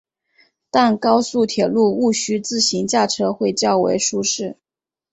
[0.71, 4.57] 但高速铁路毋须自行驾车会较为舒适。